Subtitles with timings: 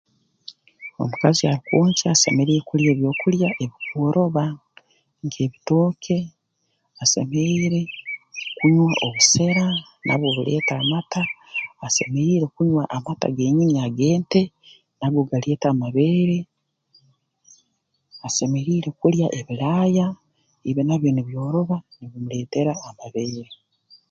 [1.01, 4.43] Omukazi arukwonkya asemeriire kulya ebyokulya ebirukworoba
[5.25, 6.17] nk'ebitooke
[7.03, 7.81] asemeriire
[8.57, 9.65] kunywa obusera
[10.05, 11.21] nabwo buleeta amata
[11.85, 14.41] asemeriire kunywa amata g'enyini ag'ente
[14.99, 16.37] nago galeeta amabeere
[18.27, 20.05] asemeriire kulya ebilaaya
[20.69, 23.51] ebi nabyo nibyoroba nibimuleetera amabeere